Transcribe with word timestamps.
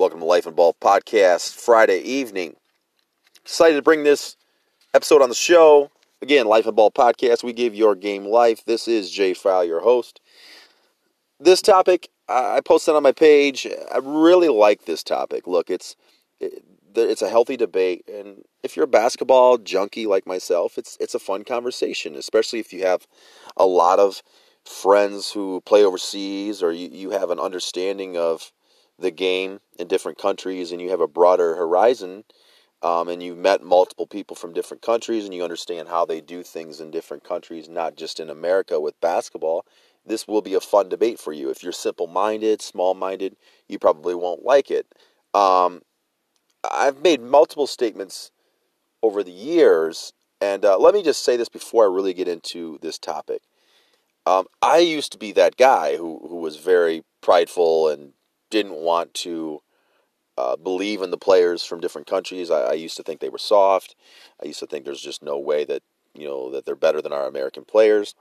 Welcome 0.00 0.20
to 0.20 0.24
Life 0.24 0.46
and 0.46 0.56
Ball 0.56 0.74
Podcast, 0.80 1.52
Friday 1.52 1.98
evening. 1.98 2.56
Excited 3.42 3.76
to 3.76 3.82
bring 3.82 4.02
this 4.02 4.34
episode 4.94 5.20
on 5.20 5.28
the 5.28 5.34
show. 5.34 5.90
Again, 6.22 6.46
Life 6.46 6.64
and 6.64 6.74
Ball 6.74 6.90
Podcast, 6.90 7.44
we 7.44 7.52
give 7.52 7.74
your 7.74 7.94
game 7.94 8.24
life. 8.24 8.64
This 8.64 8.88
is 8.88 9.10
Jay 9.10 9.34
File, 9.34 9.62
your 9.62 9.80
host. 9.80 10.22
This 11.38 11.60
topic, 11.60 12.08
I 12.30 12.62
posted 12.64 12.94
on 12.94 13.02
my 13.02 13.12
page. 13.12 13.66
I 13.94 13.98
really 13.98 14.48
like 14.48 14.86
this 14.86 15.02
topic. 15.02 15.46
Look, 15.46 15.68
it's 15.68 15.96
it's 16.40 17.20
a 17.20 17.28
healthy 17.28 17.58
debate, 17.58 18.08
and 18.10 18.42
if 18.62 18.76
you're 18.76 18.84
a 18.84 18.88
basketball 18.88 19.58
junkie 19.58 20.06
like 20.06 20.26
myself, 20.26 20.78
it's 20.78 20.96
it's 20.98 21.14
a 21.14 21.18
fun 21.18 21.44
conversation, 21.44 22.14
especially 22.14 22.58
if 22.58 22.72
you 22.72 22.86
have 22.86 23.06
a 23.54 23.66
lot 23.66 23.98
of 23.98 24.22
friends 24.64 25.32
who 25.32 25.60
play 25.66 25.84
overseas 25.84 26.62
or 26.62 26.72
you, 26.72 26.88
you 26.90 27.10
have 27.10 27.28
an 27.28 27.38
understanding 27.38 28.16
of 28.16 28.50
the 29.00 29.10
game 29.10 29.60
in 29.78 29.88
different 29.88 30.18
countries 30.18 30.72
and 30.72 30.80
you 30.80 30.90
have 30.90 31.00
a 31.00 31.08
broader 31.08 31.56
horizon 31.56 32.24
um, 32.82 33.08
and 33.08 33.22
you've 33.22 33.38
met 33.38 33.62
multiple 33.62 34.06
people 34.06 34.36
from 34.36 34.52
different 34.52 34.82
countries 34.82 35.24
and 35.24 35.34
you 35.34 35.42
understand 35.44 35.88
how 35.88 36.04
they 36.04 36.20
do 36.20 36.42
things 36.42 36.80
in 36.80 36.90
different 36.90 37.24
countries, 37.24 37.68
not 37.68 37.96
just 37.96 38.20
in 38.20 38.30
America 38.30 38.80
with 38.80 39.00
basketball, 39.00 39.66
this 40.06 40.26
will 40.26 40.42
be 40.42 40.54
a 40.54 40.60
fun 40.60 40.88
debate 40.88 41.18
for 41.18 41.32
you. 41.32 41.50
If 41.50 41.62
you're 41.62 41.72
simple 41.72 42.06
minded, 42.06 42.62
small 42.62 42.94
minded, 42.94 43.36
you 43.68 43.78
probably 43.78 44.14
won't 44.14 44.44
like 44.44 44.70
it. 44.70 44.86
Um, 45.34 45.82
I've 46.70 47.02
made 47.02 47.20
multiple 47.20 47.66
statements 47.66 48.30
over 49.02 49.22
the 49.22 49.30
years, 49.30 50.12
and 50.40 50.64
uh, 50.64 50.78
let 50.78 50.94
me 50.94 51.02
just 51.02 51.22
say 51.22 51.36
this 51.36 51.48
before 51.48 51.84
I 51.84 51.94
really 51.94 52.14
get 52.14 52.28
into 52.28 52.78
this 52.80 52.98
topic. 52.98 53.42
Um, 54.26 54.46
I 54.62 54.78
used 54.78 55.12
to 55.12 55.18
be 55.18 55.32
that 55.32 55.56
guy 55.56 55.96
who, 55.96 56.20
who 56.28 56.36
was 56.36 56.56
very 56.56 57.02
prideful 57.20 57.88
and 57.88 58.12
didn't 58.50 58.74
want 58.74 59.14
to 59.14 59.62
uh, 60.36 60.56
believe 60.56 61.02
in 61.02 61.10
the 61.10 61.18
players 61.18 61.64
from 61.64 61.80
different 61.80 62.06
countries. 62.06 62.50
I, 62.50 62.60
I, 62.60 62.72
used 62.72 62.96
to 62.96 63.02
think 63.02 63.20
they 63.20 63.28
were 63.28 63.38
soft. 63.38 63.94
I 64.42 64.46
used 64.46 64.60
to 64.60 64.66
think 64.66 64.84
there's 64.84 65.02
just 65.02 65.22
no 65.22 65.38
way 65.38 65.64
that 65.64 65.82
you 66.14 66.26
know 66.26 66.50
that 66.52 66.64
they're 66.64 66.74
better 66.76 67.02
than 67.02 67.12
our 67.12 67.26
American 67.26 67.64
players, 67.64 68.14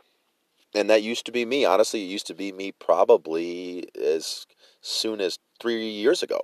and 0.76 0.90
that 0.90 1.04
used 1.04 1.26
to 1.28 1.32
be 1.32 1.46
me. 1.46 1.66
Honestly, 1.66 2.04
it 2.04 2.08
used 2.08 2.28
to 2.28 2.34
be 2.34 2.52
me 2.52 2.72
probably 2.72 3.88
as 4.00 4.46
soon 4.82 5.22
as 5.22 5.40
three 5.62 5.88
years 5.88 6.22
ago. 6.22 6.42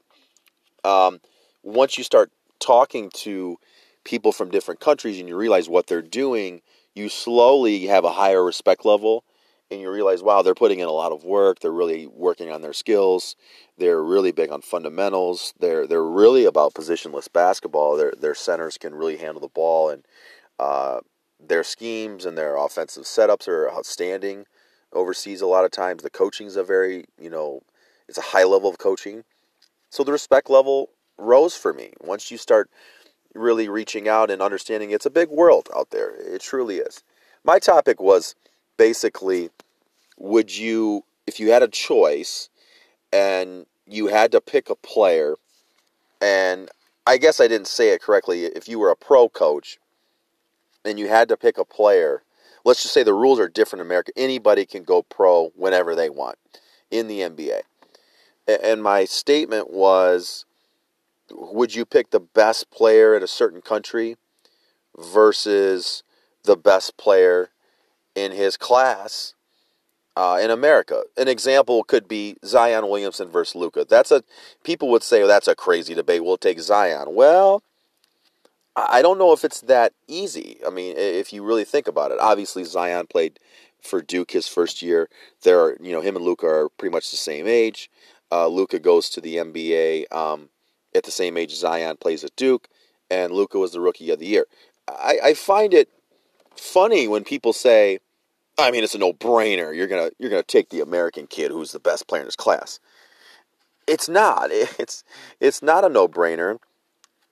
Um, 0.84 1.20
once 1.64 1.98
you 1.98 2.04
start 2.04 2.32
talking 2.60 3.10
to 3.10 3.58
people 4.04 4.32
from 4.32 4.50
different 4.50 4.80
countries 4.80 5.20
and 5.20 5.28
you 5.28 5.36
realize 5.36 5.68
what 5.68 5.88
they're 5.88 6.02
doing, 6.02 6.62
you 6.94 7.10
slowly 7.10 7.88
have 7.88 8.06
a 8.06 8.14
higher 8.14 8.44
respect 8.44 8.86
level 8.86 9.24
and 9.72 9.82
you 9.82 9.92
realize, 9.92 10.22
wow, 10.22 10.42
they're 10.42 10.54
putting 10.54 10.80
in 10.80 10.88
a 10.88 10.92
lot 10.92 11.12
of 11.12 11.24
work. 11.24 11.60
They're 11.60 11.72
really 11.72 12.08
working 12.08 12.52
on 12.52 12.62
their 12.62 12.74
skills. 12.74 13.36
They're 13.78 14.04
really 14.04 14.32
big 14.32 14.52
on 14.52 14.62
fundamentals. 14.62 15.54
They're 15.60 15.88
they're 15.88 16.04
really 16.04 16.46
about 16.46 16.74
positionless 16.74 17.32
basketball. 17.32 17.98
Their 17.98 18.14
their 18.18 18.36
centers 18.36 18.78
can 18.78 18.94
really 18.94 19.18
handle 19.18 19.42
the 19.42 19.48
ball, 19.48 19.90
and 19.90 20.06
uh, 20.60 21.00
their 21.40 21.64
schemes 21.64 22.26
and 22.26 22.38
their 22.38 22.56
offensive 22.56 23.04
setups 23.04 23.48
are 23.48 23.72
outstanding. 23.72 24.46
Overseas, 24.94 25.42
a 25.42 25.48
lot 25.48 25.66
of 25.66 25.72
times 25.72 26.04
the 26.04 26.10
coaching 26.10 26.48
is 26.48 26.56
a 26.56 26.64
very 26.64 27.06
you 27.20 27.30
know 27.30 27.62
it's 28.08 28.18
a 28.18 28.22
high 28.22 28.44
level 28.44 28.70
of 28.70 28.78
coaching. 28.78 29.24
So 29.90 30.04
the 30.04 30.12
respect 30.12 30.50
level 30.50 30.90
rose 31.18 31.56
for 31.56 31.74
me 31.74 31.94
once 32.02 32.30
you 32.30 32.38
start 32.38 32.70
really 33.34 33.68
reaching 33.68 34.08
out 34.08 34.30
and 34.30 34.42
understanding 34.42 34.92
it's 34.92 35.06
a 35.06 35.10
big 35.10 35.30
world 35.30 35.70
out 35.76 35.90
there. 35.90 36.16
It 36.16 36.42
truly 36.42 36.78
is. 36.78 37.04
My 37.44 37.60
topic 37.60 38.00
was 38.00 38.36
basically 38.78 39.50
would 40.18 40.56
you 40.56 41.04
if 41.28 41.40
you 41.40 41.52
had 41.52 41.64
a 41.64 41.68
choice 41.68 42.50
and 43.12 43.66
you 43.86 44.08
had 44.08 44.32
to 44.32 44.42
pick 44.42 44.70
a 44.70 44.76
player 44.76 45.36
and 46.22 46.70
I 47.08 47.18
guess 47.18 47.40
I 47.40 47.48
didn't 47.48 47.68
say 47.68 47.90
it 47.90 48.02
correctly 48.02 48.46
if 48.46 48.68
you 48.68 48.80
were 48.80 48.90
a 48.90 48.96
pro 48.96 49.30
coach 49.30 49.78
and 50.84 51.00
you 51.00 51.08
had 51.08 51.28
to 51.30 51.38
pick 51.38 51.58
a 51.58 51.66
player 51.66 52.24
let's 52.64 52.82
just 52.82 52.94
say 52.94 53.04
the 53.04 53.14
rules 53.14 53.40
are 53.40 53.48
different 53.48 53.82
in 53.82 53.88
America 53.88 54.12
anybody 54.16 54.66
can 54.66 54.84
go 54.84 55.02
pro 55.02 55.50
whenever 55.56 55.96
they 55.96 56.10
want 56.10 56.38
in 56.92 57.08
the 57.08 57.20
NBA 57.20 57.62
and 58.48 58.82
my 58.82 59.06
statement 59.06 59.72
was 59.72 60.46
would 61.32 61.74
you 61.74 61.86
pick 61.86 62.12
the 62.12 62.20
best 62.20 62.70
player 62.70 63.16
at 63.16 63.24
a 63.24 63.28
certain 63.28 63.62
country 63.62 64.16
versus 64.98 66.04
the 66.44 66.56
best 66.56 66.98
player 66.98 67.50
in 68.16 68.32
his 68.32 68.58
class 68.58 69.34
uh, 70.16 70.40
in 70.42 70.50
America. 70.50 71.04
An 71.18 71.28
example 71.28 71.84
could 71.84 72.08
be 72.08 72.38
Zion 72.46 72.88
Williamson 72.88 73.30
versus 73.30 73.56
Luka. 73.56 73.86
That's 73.88 74.12
a 74.12 74.24
people 74.64 74.90
would 74.90 75.04
say 75.04 75.20
well, 75.20 75.28
that's 75.28 75.48
a 75.48 75.56
crazy 75.56 75.94
debate. 75.94 76.24
We'll 76.24 76.38
take 76.38 76.60
Zion. 76.60 77.14
Well, 77.14 77.62
I 78.76 79.02
don't 79.02 79.18
know 79.18 79.32
if 79.32 79.46
it's 79.46 79.62
that 79.62 79.94
easy. 80.08 80.60
I 80.66 80.70
mean, 80.70 80.96
if 80.98 81.32
you 81.32 81.44
really 81.44 81.64
think 81.64 81.88
about 81.88 82.12
it, 82.12 82.20
obviously 82.20 82.64
Zion 82.64 83.08
played 83.08 83.40
for 83.82 84.02
Duke 84.02 84.32
his 84.32 84.48
first 84.48 84.82
year. 84.82 85.10
There, 85.44 85.62
are, 85.62 85.78
you 85.82 85.92
know, 85.92 86.02
him 86.02 86.16
and 86.16 86.26
Luka 86.26 86.46
are 86.46 86.70
pretty 86.70 86.92
much 86.92 87.10
the 87.10 87.18
same 87.18 87.48
age. 87.48 87.90
Uh, 88.32 88.48
Luka 88.48 88.80
goes 88.80 89.10
to 89.12 89.22
the 89.22 89.38
NBA 89.38 90.12
um, 90.12 90.50
at 90.94 91.04
the 91.04 91.12
same 91.12 91.38
age 91.38 91.54
Zion 91.54 91.98
plays 91.98 92.24
at 92.24 92.36
Duke, 92.36 92.68
and 93.10 93.32
Luka 93.32 93.60
was 93.60 93.72
the 93.72 93.80
rookie 93.80 94.12
of 94.12 94.20
the 94.20 94.26
year. 94.26 94.46
I, 94.88 95.20
I 95.24 95.34
find 95.36 95.74
it 95.74 95.90
funny 96.56 97.08
when 97.08 97.24
people 97.24 97.54
say, 97.54 98.00
I 98.58 98.72
mean, 98.72 98.84
it's 98.84 98.96
a 98.96 99.00
no-brainer. 99.00 99.76
You're 99.76 99.88
gonna 99.88 100.12
you're 100.18 100.30
gonna 100.30 100.44
take 100.44 100.70
the 100.70 100.82
American 100.82 101.28
kid 101.28 101.52
who's 101.52 101.72
the 101.72 101.80
best 101.80 102.08
player 102.08 102.22
in 102.22 102.28
his 102.28 102.36
class. 102.36 102.80
It's 103.88 104.08
not. 104.10 104.50
It's 104.80 105.04
it's 105.40 105.62
not 105.62 105.84
a 105.84 105.90
no-brainer, 105.90 106.60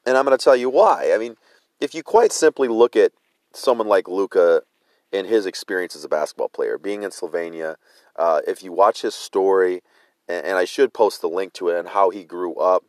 and 0.06 0.18
I'm 0.18 0.26
gonna 0.26 0.38
tell 0.38 0.56
you 0.56 0.70
why. 0.70 1.12
I 1.14 1.18
mean, 1.18 1.36
if 1.80 1.96
you 1.96 2.04
quite 2.04 2.32
simply 2.32 2.68
look 2.68 2.96
at 2.96 3.14
someone 3.54 3.88
like 3.88 4.08
Luka 4.08 4.64
and 5.12 5.28
his 5.28 5.46
experience 5.46 5.96
as 5.96 6.04
a 6.04 6.10
basketball 6.10 6.50
player, 6.50 6.78
being 6.78 7.04
in 7.04 7.12
Slovenia, 7.12 7.76
uh, 8.16 8.42
if 8.48 8.64
you 8.64 8.72
watch 8.72 9.02
his 9.04 9.16
story, 9.16 9.82
and, 10.28 10.46
and 10.46 10.58
I 10.58 10.66
should 10.66 10.94
post 10.94 11.22
the 11.22 11.30
link 11.30 11.54
to 11.54 11.70
it 11.70 11.80
and 11.80 11.90
how 11.90 12.10
he 12.10 12.24
grew 12.24 12.56
up, 12.56 12.84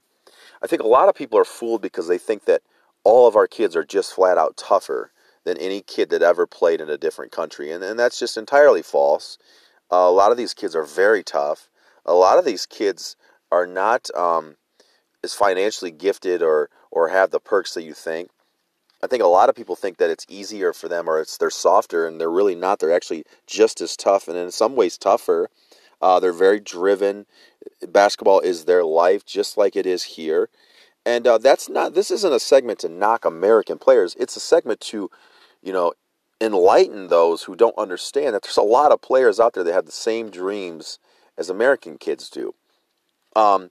I 0.63 0.67
think 0.67 0.83
a 0.83 0.89
lot 0.89 1.09
of 1.09 1.15
people 1.15 1.39
are 1.39 1.45
fooled 1.45 1.83
because 1.83 2.09
they 2.09 2.19
think 2.19 2.47
that 2.47 2.63
all 3.05 3.29
of 3.29 3.37
our 3.37 3.47
kids 3.47 3.77
are 3.77 3.85
just 3.85 4.15
flat 4.15 4.39
out 4.39 4.57
tougher 4.57 5.13
than 5.45 5.57
any 5.59 5.81
kid 5.81 6.11
that 6.11 6.23
ever 6.23 6.47
played 6.47 6.81
in 6.81 6.91
a 6.91 6.99
different 6.99 7.33
country. 7.33 7.71
And, 7.71 7.85
and 7.85 7.99
that's 7.99 8.19
just 8.19 8.37
entirely 8.37 8.83
false. 8.83 9.39
Uh, 9.93 9.97
a 9.97 10.11
lot 10.11 10.31
of 10.31 10.37
these 10.37 10.55
kids 10.55 10.75
are 10.75 10.85
very 10.85 11.23
tough. 11.23 11.69
A 12.07 12.15
lot 12.15 12.39
of 12.39 12.45
these 12.45 12.67
kids 12.67 13.17
are 13.53 13.67
not 13.67 14.09
um, 14.15 14.57
as 15.23 15.35
financially 15.35 15.91
gifted 15.91 16.43
or, 16.43 16.71
or 16.91 17.09
have 17.09 17.31
the 17.31 17.41
perks 17.41 17.75
that 17.75 17.83
you 17.83 17.95
think. 17.95 18.31
I 19.03 19.07
think 19.07 19.23
a 19.23 19.27
lot 19.27 19.51
of 19.51 19.55
people 19.55 19.77
think 19.77 19.99
that 19.99 20.09
it's 20.09 20.25
easier 20.31 20.73
for 20.73 20.89
them 20.89 21.09
or 21.09 21.21
it's 21.21 21.37
they're 21.37 21.51
softer, 21.51 22.07
and 22.07 22.19
they're 22.19 22.31
really 22.31 22.55
not. 22.55 22.79
They're 22.79 22.95
actually 22.95 23.25
just 23.47 23.83
as 23.83 23.99
tough, 23.99 24.29
and 24.29 24.37
in 24.37 24.51
some 24.51 24.77
ways 24.77 24.97
tougher. 24.97 25.51
Uh, 26.01 26.21
they're 26.21 26.33
very 26.33 26.59
driven. 26.59 27.27
Basketball 27.87 28.41
is 28.41 28.65
their 28.65 28.83
life, 28.83 29.25
just 29.25 29.59
like 29.59 29.77
it 29.77 29.87
is 29.87 30.05
here. 30.05 30.49
And 31.05 31.27
uh, 31.27 31.39
that's 31.39 31.69
not. 31.69 31.95
This 31.95 32.11
isn't 32.11 32.33
a 32.33 32.41
segment 32.41 32.79
to 32.81 32.89
knock 32.89 33.27
American 33.27 33.79
players. 33.79 34.17
It's 34.19 34.37
a 34.37 34.41
segment 34.41 34.81
to 34.81 35.11
you 35.65 35.73
know, 35.73 35.95
enlighten 36.41 37.09
those 37.09 37.45
who 37.45 37.57
don't 37.57 37.77
understand 37.79 38.35
that 38.35 38.43
there's 38.43 38.57
a 38.57 38.63
lot 38.63 38.93
of 38.93 39.01
players 39.01 39.41
out 39.41 39.55
there 39.55 39.65
that 39.65 39.73
have 39.73 39.87
the 39.87 39.93
same 39.93 40.31
dreams 40.31 40.99
as 41.39 41.49
American 41.49 41.97
kids 41.97 42.29
do. 42.29 42.55
Um, 43.35 43.71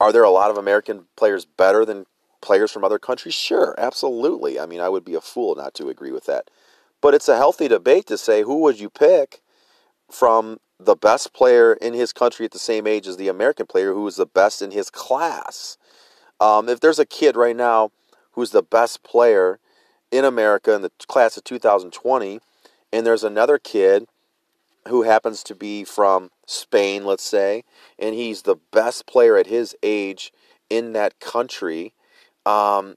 are 0.00 0.12
there 0.12 0.22
a 0.22 0.30
lot 0.30 0.50
of 0.50 0.56
American 0.56 1.06
players 1.16 1.44
better 1.44 1.84
than 1.84 2.06
players 2.40 2.70
from 2.70 2.84
other 2.84 2.98
countries? 2.98 3.34
Sure, 3.34 3.74
absolutely. 3.76 4.58
I 4.58 4.66
mean, 4.66 4.80
I 4.80 4.88
would 4.88 5.04
be 5.04 5.14
a 5.14 5.20
fool 5.20 5.54
not 5.54 5.74
to 5.74 5.88
agree 5.88 6.12
with 6.12 6.26
that. 6.26 6.48
But 7.00 7.14
it's 7.14 7.28
a 7.28 7.36
healthy 7.36 7.66
debate 7.68 8.06
to 8.06 8.16
say 8.16 8.42
who 8.42 8.60
would 8.60 8.78
you 8.78 8.88
pick 8.88 9.42
from 10.10 10.60
the 10.78 10.94
best 10.94 11.32
player 11.32 11.74
in 11.74 11.94
his 11.94 12.12
country 12.12 12.44
at 12.44 12.52
the 12.52 12.58
same 12.58 12.86
age 12.86 13.06
as 13.06 13.16
the 13.16 13.28
American 13.28 13.66
player 13.66 13.92
who 13.92 14.06
is 14.06 14.16
the 14.16 14.26
best 14.26 14.62
in 14.62 14.70
his 14.70 14.90
class. 14.90 15.76
Um, 16.40 16.68
if 16.68 16.80
there's 16.80 16.98
a 16.98 17.06
kid 17.06 17.36
right 17.36 17.56
now 17.56 17.90
who's 18.32 18.50
the 18.50 18.62
best 18.62 19.02
player 19.02 19.58
in 20.12 20.24
America 20.24 20.74
in 20.74 20.82
the 20.82 20.92
class 21.08 21.36
of 21.36 21.42
2020, 21.42 22.38
and 22.92 23.06
there's 23.06 23.24
another 23.24 23.58
kid 23.58 24.06
who 24.86 25.02
happens 25.02 25.42
to 25.44 25.54
be 25.54 25.84
from 25.84 26.30
Spain, 26.46 27.04
let's 27.04 27.24
say, 27.24 27.64
and 27.98 28.14
he's 28.14 28.42
the 28.42 28.56
best 28.72 29.06
player 29.06 29.36
at 29.36 29.46
his 29.46 29.74
age 29.82 30.32
in 30.68 30.92
that 30.92 31.18
country. 31.18 31.94
Um, 32.44 32.96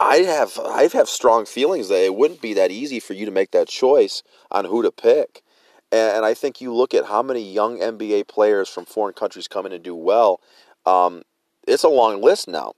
I 0.00 0.18
have 0.18 0.58
I 0.58 0.88
have 0.92 1.08
strong 1.08 1.44
feelings 1.44 1.88
that 1.88 2.04
it 2.04 2.14
wouldn't 2.14 2.40
be 2.40 2.54
that 2.54 2.70
easy 2.70 3.00
for 3.00 3.14
you 3.14 3.26
to 3.26 3.32
make 3.32 3.50
that 3.50 3.68
choice 3.68 4.22
on 4.50 4.64
who 4.64 4.82
to 4.82 4.92
pick. 4.92 5.42
And 5.90 6.24
I 6.24 6.34
think 6.34 6.60
you 6.60 6.74
look 6.74 6.94
at 6.94 7.06
how 7.06 7.22
many 7.22 7.40
young 7.40 7.78
NBA 7.78 8.28
players 8.28 8.68
from 8.68 8.84
foreign 8.84 9.14
countries 9.14 9.48
come 9.48 9.64
in 9.66 9.72
and 9.72 9.82
do 9.82 9.94
well. 9.94 10.40
Um, 10.84 11.22
it's 11.66 11.82
a 11.82 11.88
long 11.88 12.22
list 12.22 12.46
now. 12.46 12.74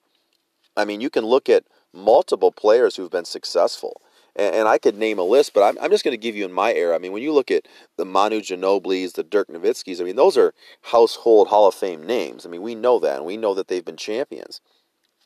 I 0.76 0.84
mean, 0.84 1.00
you 1.00 1.10
can 1.10 1.24
look 1.26 1.48
at 1.48 1.64
multiple 1.92 2.52
players 2.52 2.96
who've 2.96 3.10
been 3.10 3.24
successful. 3.24 4.00
and, 4.36 4.54
and 4.54 4.68
I 4.68 4.78
could 4.78 4.96
name 4.96 5.18
a 5.18 5.24
list, 5.24 5.52
but 5.54 5.62
I'm, 5.62 5.78
I'm 5.82 5.90
just 5.90 6.04
going 6.04 6.12
to 6.12 6.18
give 6.18 6.36
you 6.36 6.44
in 6.44 6.52
my 6.52 6.72
era. 6.72 6.94
I 6.94 6.98
mean, 6.98 7.12
when 7.12 7.22
you 7.22 7.32
look 7.32 7.50
at 7.50 7.66
the 7.96 8.04
Manu 8.04 8.40
Ginobili's, 8.40 9.14
the 9.14 9.22
Dirk 9.22 9.48
Nowitzki's, 9.48 10.00
I 10.00 10.04
mean, 10.04 10.16
those 10.16 10.36
are 10.36 10.54
household 10.82 11.48
Hall 11.48 11.68
of 11.68 11.74
Fame 11.74 12.06
names. 12.06 12.46
I 12.46 12.48
mean, 12.48 12.62
we 12.62 12.74
know 12.74 12.98
that, 13.00 13.18
and 13.18 13.26
we 13.26 13.36
know 13.36 13.54
that 13.54 13.68
they've 13.68 13.84
been 13.84 13.96
champions. 13.96 14.60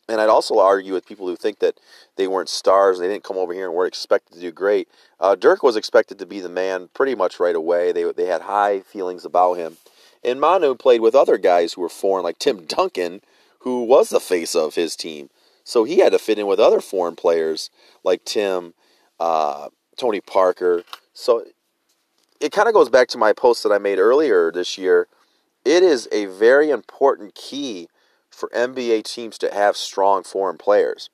And 0.07 0.21
I'd 0.21 0.29
also 0.29 0.59
argue 0.59 0.93
with 0.93 1.07
people 1.07 1.27
who 1.27 1.37
think 1.37 1.61
that 1.61 1.79
they 2.17 2.27
weren't 2.27 2.51
stars, 2.51 2.99
they 2.99 3.09
didn't 3.09 3.25
come 3.25 3.39
over 3.39 3.55
here 3.55 3.67
and 3.67 3.75
weren't 3.75 3.89
expected 3.89 4.35
to 4.35 4.41
do 4.41 4.53
great. 4.53 4.87
Uh, 5.19 5.35
Dirk 5.35 5.63
was 5.63 5.77
expected 5.77 6.19
to 6.19 6.27
be 6.27 6.41
the 6.41 6.51
man 6.51 6.91
pretty 6.93 7.15
much 7.15 7.41
right 7.41 7.55
away. 7.57 7.91
They 7.91 8.05
they 8.13 8.27
had 8.27 8.43
high 8.43 8.81
feelings 8.81 9.25
about 9.25 9.55
him, 9.55 9.79
and 10.23 10.39
Manu 10.39 10.75
played 10.75 11.01
with 11.01 11.15
other 11.15 11.39
guys 11.39 11.73
who 11.73 11.81
were 11.81 11.89
foreign, 11.89 12.23
like 12.23 12.39
Tim 12.39 12.67
Duncan, 12.67 13.23
who 13.61 13.85
was 13.85 14.11
the 14.11 14.21
face 14.21 14.55
of 14.55 14.75
his 14.75 14.95
team. 14.95 15.31
So 15.65 15.85
he 15.85 15.99
had 15.99 16.13
to 16.13 16.19
fit 16.19 16.39
in 16.39 16.47
with 16.47 16.61
other 16.61 16.81
foreign 16.81 17.17
players 17.17 17.71
like 18.05 18.25
Tim, 18.25 18.75
uh, 19.19 19.69
Tony 19.97 20.21
Parker. 20.21 20.85
So 21.15 21.45
it 22.41 22.53
kind 22.53 22.69
of 22.69 22.75
goes 22.75 22.91
back 22.91 23.09
to 23.09 23.19
my 23.19 23.33
post 23.33 23.63
that 23.63 23.73
I 23.73 23.79
made 23.79 23.99
earlier 23.99 24.53
this 24.53 24.77
year. 24.77 25.09
It 25.65 25.83
is 25.83 26.09
a 26.13 26.27
very 26.27 26.71
important 26.71 27.35
key 27.35 27.89
for 28.31 28.51
NBA 28.55 29.05
teams 29.05 29.39
to 29.39 29.53
have 29.53 29.77
strong 29.77 30.23
foreign 30.23 30.59
players. 30.59 31.09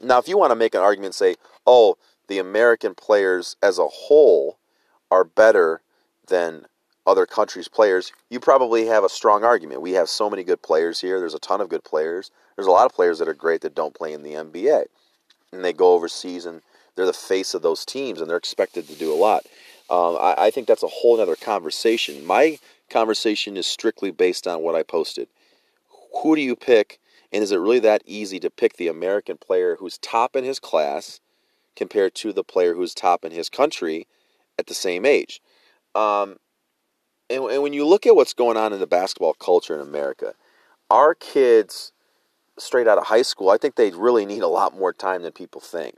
Now, 0.00 0.18
if 0.18 0.28
you 0.28 0.36
want 0.36 0.50
to 0.50 0.56
make 0.56 0.74
an 0.74 0.82
argument, 0.82 1.14
say, 1.14 1.36
oh, 1.66 1.96
the 2.28 2.38
American 2.38 2.94
players 2.94 3.56
as 3.62 3.78
a 3.78 3.86
whole 3.86 4.58
are 5.10 5.24
better 5.24 5.80
than 6.26 6.66
other 7.08 7.24
countries' 7.24 7.68
players, 7.68 8.12
you 8.28 8.38
probably 8.38 8.86
have 8.86 9.02
a 9.02 9.08
strong 9.08 9.42
argument. 9.42 9.80
We 9.80 9.92
have 9.92 10.10
so 10.10 10.28
many 10.28 10.44
good 10.44 10.60
players 10.60 11.00
here. 11.00 11.18
There's 11.18 11.34
a 11.34 11.38
ton 11.38 11.62
of 11.62 11.70
good 11.70 11.82
players. 11.82 12.30
There's 12.54 12.68
a 12.68 12.70
lot 12.70 12.84
of 12.84 12.92
players 12.92 13.18
that 13.18 13.28
are 13.28 13.34
great 13.34 13.62
that 13.62 13.74
don't 13.74 13.94
play 13.94 14.12
in 14.12 14.22
the 14.22 14.34
NBA. 14.34 14.84
And 15.52 15.64
they 15.64 15.72
go 15.72 15.94
overseas 15.94 16.44
and 16.44 16.60
they're 16.94 17.06
the 17.06 17.14
face 17.14 17.54
of 17.54 17.62
those 17.62 17.86
teams 17.86 18.20
and 18.20 18.28
they're 18.28 18.36
expected 18.36 18.86
to 18.88 18.94
do 18.94 19.12
a 19.12 19.16
lot. 19.16 19.46
Um, 19.88 20.18
I, 20.20 20.34
I 20.36 20.50
think 20.50 20.66
that's 20.68 20.82
a 20.82 20.88
whole 20.88 21.18
other 21.18 21.34
conversation. 21.34 22.26
My 22.26 22.58
conversation 22.90 23.56
is 23.56 23.66
strictly 23.66 24.10
based 24.10 24.46
on 24.46 24.60
what 24.60 24.74
I 24.74 24.82
posted. 24.82 25.28
Who 26.22 26.36
do 26.36 26.42
you 26.42 26.54
pick? 26.54 27.00
And 27.32 27.42
is 27.42 27.52
it 27.52 27.56
really 27.56 27.78
that 27.80 28.02
easy 28.04 28.38
to 28.40 28.50
pick 28.50 28.76
the 28.76 28.88
American 28.88 29.38
player 29.38 29.76
who's 29.76 29.96
top 29.98 30.36
in 30.36 30.44
his 30.44 30.58
class 30.58 31.20
compared 31.74 32.14
to 32.16 32.34
the 32.34 32.44
player 32.44 32.74
who's 32.74 32.92
top 32.92 33.24
in 33.24 33.32
his 33.32 33.48
country 33.48 34.06
at 34.58 34.66
the 34.66 34.74
same 34.74 35.06
age? 35.06 35.40
Um, 35.94 36.36
and, 37.30 37.44
and 37.44 37.62
when 37.62 37.72
you 37.72 37.86
look 37.86 38.06
at 38.06 38.16
what's 38.16 38.34
going 38.34 38.56
on 38.56 38.72
in 38.72 38.80
the 38.80 38.86
basketball 38.86 39.34
culture 39.34 39.74
in 39.74 39.80
America, 39.80 40.34
our 40.90 41.14
kids 41.14 41.92
straight 42.58 42.88
out 42.88 42.98
of 42.98 43.04
high 43.06 43.22
school, 43.22 43.50
I 43.50 43.58
think 43.58 43.76
they 43.76 43.90
really 43.90 44.26
need 44.26 44.42
a 44.42 44.48
lot 44.48 44.76
more 44.76 44.92
time 44.92 45.22
than 45.22 45.32
people 45.32 45.60
think. 45.60 45.96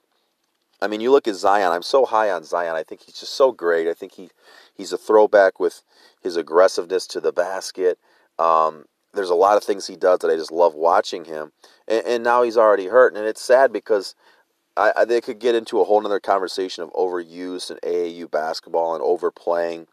I 0.83 0.87
mean, 0.87 1.01
you 1.01 1.11
look 1.11 1.29
at 1.29 1.35
Zion. 1.35 1.73
I'm 1.73 1.83
so 1.83 2.07
high 2.07 2.31
on 2.31 2.45
Zion. 2.45 2.75
I 2.75 2.83
think 2.83 3.03
he's 3.03 3.21
just 3.21 3.35
so 3.35 3.53
great. 3.53 3.87
I 3.87 3.95
think 3.95 4.13
he 4.13 4.31
he's 4.75 4.93
a 4.93 4.99
throwback 4.99 5.61
with 5.61 5.83
his 6.23 6.37
aggressiveness 6.37 7.07
to 7.09 7.21
the 7.21 7.33
basket. 7.33 7.99
Um, 8.39 8.87
there's 9.13 9.31
a 9.31 9.35
lot 9.35 9.57
of 9.57 9.65
things 9.65 9.87
he 9.87 9.97
does 9.97 10.21
that 10.21 10.31
I 10.31 10.37
just 10.37 10.53
love 10.53 10.75
watching 10.75 11.27
him. 11.27 11.53
And, 11.87 12.07
and 12.07 12.25
now 12.25 12.43
he's 12.43 12.57
already 12.57 12.87
hurt, 12.87 13.15
and 13.15 13.27
it's 13.27 13.43
sad 13.43 13.73
because 13.73 14.15
I, 14.77 15.05
they 15.05 15.21
could 15.21 15.39
get 15.39 15.55
into 15.55 15.81
a 15.81 15.85
whole 15.85 16.05
other 16.05 16.21
conversation 16.21 16.83
of 16.83 16.93
overuse 16.95 17.71
and 17.71 17.81
AAU 17.83 18.31
basketball 18.31 18.95
and 18.95 19.03
overplaying 19.03 19.89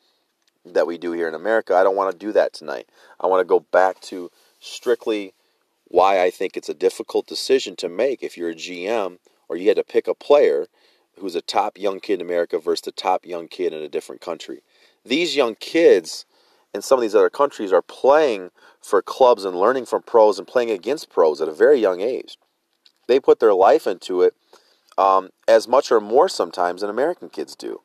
that 0.74 0.88
we 0.88 0.98
do 0.98 1.12
here 1.12 1.28
in 1.28 1.34
America. 1.34 1.76
I 1.76 1.84
don't 1.84 1.96
want 1.96 2.12
to 2.12 2.26
do 2.26 2.32
that 2.34 2.54
tonight. 2.54 2.88
I 3.20 3.28
want 3.28 3.42
to 3.42 3.46
go 3.46 3.60
back 3.60 4.00
to 4.02 4.32
strictly 4.60 5.34
why 5.86 6.22
I 6.22 6.30
think 6.30 6.58
it's 6.58 6.70
a 6.70 6.74
difficult 6.74 7.28
decision 7.28 7.76
to 7.78 7.90
make 7.90 8.22
if 8.22 8.38
you're 8.38 8.50
a 8.50 8.56
GM 8.56 9.20
or 9.48 9.56
you 9.56 9.68
had 9.68 9.78
to 9.78 9.84
pick 9.84 10.08
a 10.08 10.14
player 10.14 10.68
who's 11.20 11.36
a 11.36 11.42
top 11.42 11.78
young 11.78 12.00
kid 12.00 12.16
in 12.16 12.26
America 12.26 12.60
versus 12.60 12.82
the 12.82 12.92
top 12.92 13.26
young 13.26 13.48
kid 13.48 13.74
in 13.74 13.82
a 13.82 13.90
different 13.90 14.22
country. 14.22 14.62
These 15.06 15.36
young 15.36 15.56
kids 15.56 16.26
in 16.74 16.82
some 16.82 17.00
of 17.00 17.02
these 17.02 17.16
other 17.16 17.30
countries 17.30 17.72
are 17.72 17.82
playing 17.82 18.52
for 18.82 19.02
clubs 19.02 19.46
and 19.46 19.60
learning 19.60 19.86
from 19.86 20.04
pros 20.04 20.38
and 20.38 20.48
playing 20.48 20.72
against 20.72 21.10
pros 21.10 21.42
at 21.42 21.48
a 21.48 21.54
very 21.54 21.80
young 21.80 22.02
age. 22.02 22.38
They 23.08 23.20
put 23.20 23.40
their 23.40 23.54
life 23.54 23.88
into 23.88 24.22
it 24.22 24.36
um, 24.98 25.30
as 25.48 25.68
much 25.68 25.92
or 25.92 26.02
more 26.02 26.30
sometimes 26.30 26.82
than 26.82 26.90
American 26.90 27.30
kids 27.30 27.56
do. 27.56 27.82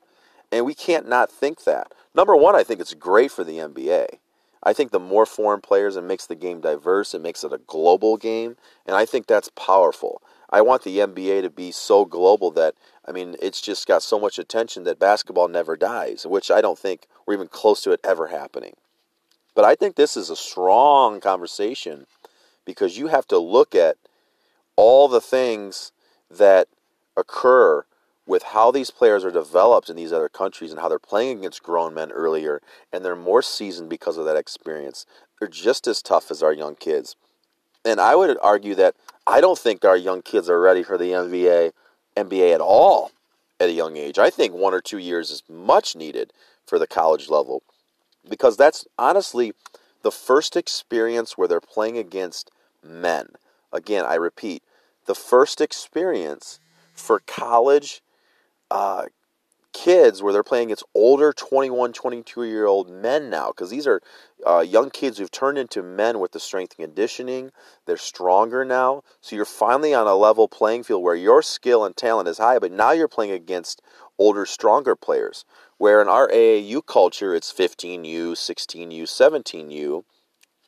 And 0.51 0.67
we 0.67 0.75
can't 0.75 1.09
not 1.09 1.31
think 1.31 1.65
that. 1.65 1.93
Number 2.15 2.37
one, 2.37 2.55
I 2.55 2.63
think 2.63 2.81
it's 2.81 2.95
great 2.95 3.31
for 3.31 3.45
the 3.45 3.59
NBA. 3.59 4.19
I 4.63 4.73
think 4.73 4.91
the 4.91 5.01
more 5.01 5.27
foreign 5.27 5.61
players, 5.61 5.97
it 5.97 6.05
makes 6.05 6.27
the 6.27 6.37
game 6.37 6.61
diverse, 6.61 7.15
it 7.15 7.21
makes 7.21 7.43
it 7.43 7.53
a 7.53 7.59
global 7.59 8.17
game, 8.17 8.57
and 8.87 8.95
I 8.95 9.05
think 9.05 9.27
that's 9.27 9.49
powerful. 9.51 10.23
I 10.51 10.61
want 10.61 10.83
the 10.83 10.99
NBA 10.99 11.43
to 11.43 11.51
be 11.51 11.73
so 11.73 12.05
global 12.05 12.51
that, 12.53 12.75
I 13.09 13.13
mean, 13.13 13.37
it's 13.41 13.61
just 13.61 13.89
got 13.89 14.03
so 14.03 14.21
much 14.21 14.39
attention 14.39 14.85
that 14.85 14.99
basketball 14.99 15.49
never 15.49 15.77
dies, 15.77 16.27
which 16.27 16.51
I 16.51 16.61
don't 16.61 16.79
think 16.79 17.07
we're 17.27 17.35
even 17.35 17.49
close 17.49 17.81
to 17.83 17.93
it 17.93 18.01
ever 18.05 18.29
happening. 18.29 18.75
But 19.55 19.65
I 19.65 19.75
think 19.75 19.97
this 19.97 20.17
is 20.17 20.31
a 20.31 20.37
strong 20.37 21.21
conversation 21.21 22.07
because 22.65 22.99
you 22.99 23.09
have 23.09 23.27
to 23.29 23.39
look 23.39 23.75
at 23.75 23.97
all 24.77 25.09
the 25.09 25.21
things 25.21 25.93
that 26.31 26.69
occur 27.17 27.85
with 28.27 28.43
how 28.45 28.71
these 28.71 28.91
players 28.91 29.25
are 29.25 29.31
developed 29.31 29.91
in 29.91 29.97
these 29.97 30.13
other 30.13 30.29
countries 30.29 30.71
and 30.71 30.81
how 30.81 30.89
they're 30.89 30.99
playing 30.99 31.39
against 31.39 31.63
grown 31.63 31.93
men 31.95 32.13
earlier 32.13 32.61
and 32.93 33.05
they're 33.05 33.17
more 33.17 33.43
seasoned 33.43 33.89
because 33.89 34.17
of 34.17 34.25
that 34.25 34.37
experience. 34.37 35.07
They're 35.39 35.49
just 35.49 35.87
as 35.87 36.03
tough 36.03 36.31
as 36.31 36.43
our 36.43 36.53
young 36.53 36.77
kids. 36.77 37.17
And 37.85 38.01
I 38.01 38.15
would 38.15 38.39
argue 38.41 38.77
that 38.77 38.95
I 39.27 39.41
don't 39.41 39.59
think 39.59 39.85
our 39.85 39.97
young 39.97 40.23
kids 40.23 40.49
are 40.49 40.61
ready 40.61 40.83
for 40.83 40.97
the 40.97 41.11
NBA 41.11 41.73
NBA 42.17 42.55
at 42.55 42.61
all 42.61 43.11
at 43.59 43.71
a 43.71 43.73
young 43.73 43.97
age. 43.97 44.19
I 44.19 44.31
think 44.31 44.55
one 44.55 44.75
or 44.75 44.81
two 44.81 44.99
years 44.99 45.31
is 45.31 45.43
much 45.49 45.97
needed 45.97 46.33
for 46.67 46.79
the 46.79 46.87
college 46.87 47.29
level 47.29 47.63
because 48.29 48.57
that's 48.57 48.87
honestly 48.99 49.53
the 50.03 50.11
first 50.11 50.57
experience 50.57 51.37
where 51.37 51.49
they're 51.49 51.61
playing 51.61 51.97
against 51.97 52.51
men. 52.85 53.29
Again, 53.73 54.05
I 54.05 54.15
repeat, 54.15 54.63
the 55.07 55.15
first 55.15 55.61
experience 55.61 56.61
for 56.95 57.21
college 57.27 58.03
uh, 58.73 59.05
kids 59.73 60.23
where 60.23 60.33
they're 60.33 60.43
playing 60.43 60.67
against 60.67 60.85
older 60.95 61.33
21, 61.33 61.93
22 61.93 62.45
year 62.45 62.67
old 62.67 62.91
men 62.91 63.31
now 63.31 63.49
because 63.49 63.71
these 63.71 63.87
are 63.87 64.01
uh, 64.47 64.61
young 64.61 64.91
kids 64.91 65.19
who've 65.19 65.31
turned 65.31 65.59
into 65.59 65.83
men 65.83 66.19
with 66.21 66.33
the 66.33 66.41
strength 66.41 66.75
and 66.79 66.87
conditioning. 66.89 67.51
They're 67.87 67.97
stronger 67.97 68.65
now. 68.65 69.03
So 69.21 69.37
you're 69.37 69.45
finally 69.45 69.95
on 69.95 70.07
a 70.07 70.15
level 70.15 70.49
playing 70.49 70.85
field 70.85 71.03
where 71.03 71.15
your 71.15 71.43
skill 71.43 71.85
and 71.85 71.97
talent 71.97 72.29
is 72.29 72.39
high, 72.39 72.59
but 72.59 72.73
now 72.73 72.93
you're 72.93 73.09
playing 73.09 73.33
against 73.33 73.83
older, 74.19 74.47
stronger 74.47 74.97
players. 74.97 75.45
Where 75.79 76.01
in 76.01 76.09
our 76.09 76.29
AAU 76.29 76.87
culture, 76.87 77.35
it's 77.35 77.53
15U, 77.53 78.33
16U, 78.33 79.03
17U. 79.03 80.05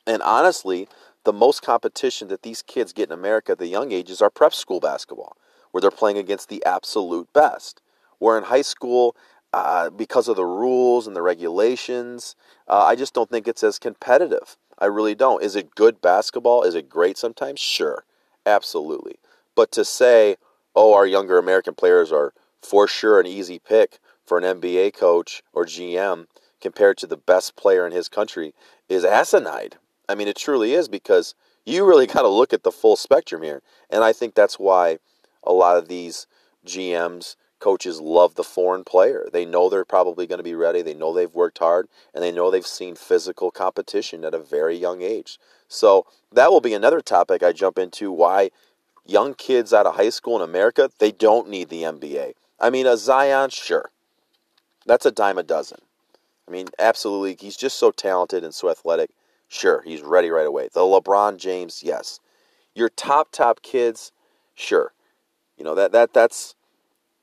And 0.07 0.21
honestly, 0.21 0.87
the 1.23 1.33
most 1.33 1.61
competition 1.61 2.27
that 2.27 2.43
these 2.43 2.61
kids 2.61 2.91
get 2.91 3.09
in 3.09 3.13
America 3.13 3.53
at 3.53 3.59
the 3.59 3.67
young 3.67 3.91
ages 3.91 4.21
are 4.21 4.29
prep 4.29 4.53
school 4.53 4.79
basketball, 4.79 5.37
where 5.71 5.81
they're 5.81 5.91
playing 5.91 6.17
against 6.17 6.49
the 6.49 6.63
absolute 6.65 7.31
best. 7.33 7.81
Where 8.25 8.39
in 8.39 8.45
high 8.45 8.63
school, 8.63 9.15
uh, 9.53 9.91
because 9.91 10.27
of 10.27 10.35
the 10.35 10.45
rules 10.45 11.05
and 11.05 11.15
the 11.15 11.21
regulations, 11.21 12.35
uh, 12.67 12.83
I 12.83 12.95
just 12.95 13.13
don't 13.13 13.29
think 13.29 13.47
it's 13.47 13.63
as 13.63 13.77
competitive. 13.77 14.57
I 14.79 14.87
really 14.87 15.13
don't. 15.13 15.43
Is 15.43 15.55
it 15.55 15.75
good 15.75 16.01
basketball? 16.01 16.63
Is 16.63 16.73
it 16.73 16.89
great 16.89 17.19
sometimes? 17.19 17.59
Sure, 17.59 18.03
absolutely. 18.43 19.17
But 19.53 19.71
to 19.73 19.85
say, 19.85 20.37
oh, 20.75 20.95
our 20.95 21.05
younger 21.05 21.37
American 21.37 21.75
players 21.75 22.11
are 22.11 22.33
for 22.63 22.87
sure 22.87 23.19
an 23.19 23.27
easy 23.27 23.59
pick 23.59 23.99
for 24.25 24.39
an 24.39 24.59
NBA 24.59 24.95
coach 24.95 25.43
or 25.53 25.67
GM 25.67 26.25
compared 26.59 26.97
to 26.97 27.05
the 27.05 27.17
best 27.17 27.55
player 27.55 27.85
in 27.85 27.93
his 27.93 28.09
country 28.09 28.55
is 28.89 29.05
asinine. 29.05 29.73
I 30.09 30.15
mean, 30.15 30.27
it 30.27 30.35
truly 30.35 30.73
is 30.73 30.87
because 30.87 31.35
you 31.63 31.85
really 31.85 32.07
got 32.15 32.23
to 32.23 32.27
look 32.27 32.53
at 32.53 32.63
the 32.63 32.71
full 32.71 32.95
spectrum 32.95 33.43
here. 33.43 33.61
And 33.87 34.03
I 34.03 34.13
think 34.13 34.33
that's 34.33 34.57
why 34.57 34.97
a 35.43 35.53
lot 35.53 35.77
of 35.77 35.89
these 35.89 36.25
GMs, 36.65 37.35
coaches 37.65 37.99
love 37.99 38.35
the 38.35 38.43
foreign 38.43 38.83
player. 38.83 39.27
They 39.33 39.43
know 39.43 39.71
they're 39.71 39.83
probably 39.83 40.27
going 40.27 40.37
to 40.37 40.43
be 40.43 40.53
ready. 40.53 40.83
They 40.83 40.93
know 40.93 41.11
they've 41.11 41.33
worked 41.33 41.57
hard 41.57 41.87
and 42.13 42.23
they 42.23 42.31
know 42.31 42.51
they've 42.51 42.63
seen 42.63 42.93
physical 42.95 43.49
competition 43.49 44.23
at 44.23 44.35
a 44.35 44.39
very 44.39 44.77
young 44.77 45.01
age. 45.01 45.39
So 45.67 46.05
that 46.31 46.51
will 46.51 46.61
be 46.61 46.75
another 46.75 47.01
topic 47.01 47.41
I 47.41 47.53
jump 47.53 47.79
into 47.79 48.11
why 48.11 48.51
young 49.03 49.33
kids 49.33 49.73
out 49.73 49.87
of 49.87 49.95
high 49.95 50.11
school 50.11 50.35
in 50.35 50.47
America, 50.47 50.91
they 50.99 51.11
don't 51.11 51.49
need 51.49 51.69
the 51.69 51.81
NBA. 51.81 52.33
I 52.59 52.69
mean, 52.69 52.85
a 52.85 52.97
Zion, 52.97 53.49
sure. 53.49 53.89
That's 54.85 55.07
a 55.07 55.11
dime 55.11 55.39
a 55.39 55.43
dozen. 55.43 55.79
I 56.47 56.51
mean, 56.51 56.67
absolutely. 56.77 57.35
He's 57.39 57.57
just 57.57 57.79
so 57.79 57.89
talented 57.89 58.43
and 58.43 58.53
so 58.53 58.69
athletic. 58.69 59.09
Sure, 59.47 59.81
he's 59.81 60.03
ready 60.03 60.29
right 60.29 60.45
away. 60.45 60.69
The 60.71 60.81
LeBron 60.81 61.37
James, 61.37 61.81
yes. 61.83 62.19
Your 62.75 62.89
top 62.89 63.31
top 63.31 63.63
kids, 63.63 64.11
sure. 64.53 64.91
You 65.57 65.65
know 65.65 65.73
that 65.73 65.91
that 65.93 66.13
that's 66.13 66.53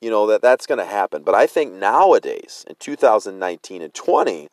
you 0.03 0.09
know 0.09 0.27
that 0.27 0.41
that's 0.41 0.67
going 0.67 0.79
to 0.79 0.85
happen. 0.85 1.23
But 1.23 1.35
I 1.35 1.47
think 1.47 1.73
nowadays 1.73 2.65
in 2.67 2.75
2019 2.79 3.81
and 3.81 3.93
20, 3.93 4.49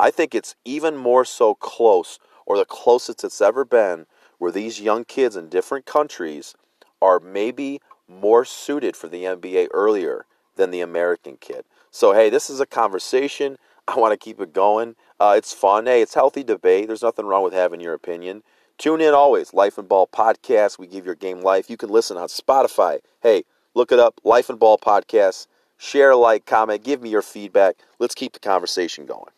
I 0.00 0.10
think 0.10 0.34
it's 0.34 0.56
even 0.64 0.96
more 0.96 1.24
so 1.24 1.54
close 1.54 2.18
or 2.46 2.56
the 2.56 2.64
closest 2.64 3.24
it's 3.24 3.40
ever 3.40 3.64
been 3.64 4.06
where 4.38 4.50
these 4.50 4.80
young 4.80 5.04
kids 5.04 5.36
in 5.36 5.48
different 5.48 5.86
countries 5.86 6.54
are 7.00 7.20
maybe 7.20 7.80
more 8.08 8.44
suited 8.44 8.96
for 8.96 9.08
the 9.08 9.24
NBA 9.24 9.68
earlier 9.72 10.26
than 10.56 10.70
the 10.70 10.80
American 10.80 11.36
kid. 11.36 11.64
So, 11.90 12.12
hey, 12.12 12.30
this 12.30 12.50
is 12.50 12.60
a 12.60 12.66
conversation. 12.66 13.56
I 13.88 13.98
want 13.98 14.12
to 14.12 14.16
keep 14.16 14.40
it 14.40 14.52
going. 14.52 14.96
Uh, 15.20 15.34
it's 15.36 15.52
fun. 15.52 15.86
Hey, 15.86 16.00
it's 16.00 16.14
healthy 16.14 16.42
debate. 16.42 16.86
There's 16.86 17.02
nothing 17.02 17.26
wrong 17.26 17.44
with 17.44 17.52
having 17.52 17.80
your 17.80 17.94
opinion. 17.94 18.42
Tune 18.78 19.00
in 19.00 19.14
always. 19.14 19.54
Life 19.54 19.78
and 19.78 19.88
Ball 19.88 20.06
Podcast. 20.06 20.78
We 20.78 20.86
give 20.86 21.06
your 21.06 21.14
game 21.14 21.42
life. 21.42 21.70
You 21.70 21.76
can 21.76 21.90
listen 21.90 22.16
on 22.16 22.28
Spotify. 22.28 23.00
Hey, 23.22 23.44
look 23.74 23.92
it 23.92 23.98
up. 23.98 24.20
Life 24.24 24.48
and 24.48 24.58
Ball 24.58 24.78
Podcast. 24.78 25.46
Share, 25.76 26.14
like, 26.16 26.46
comment, 26.46 26.84
give 26.84 27.02
me 27.02 27.10
your 27.10 27.22
feedback. 27.22 27.76
Let's 27.98 28.14
keep 28.14 28.32
the 28.32 28.38
conversation 28.38 29.06
going. 29.06 29.33